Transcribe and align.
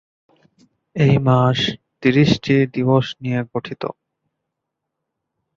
এই 0.95 1.15
মাস 1.19 1.59
ত্রিশটি 2.01 2.55
দিবস 2.73 3.05
নিয়ে 3.21 3.41
গঠিত। 3.51 3.83